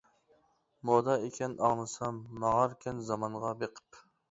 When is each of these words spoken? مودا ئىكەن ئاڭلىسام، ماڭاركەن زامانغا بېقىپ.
مودا 0.89 1.17
ئىكەن 1.25 1.53
ئاڭلىسام، 1.67 2.19
ماڭاركەن 2.47 3.05
زامانغا 3.13 3.55
بېقىپ. 3.63 4.05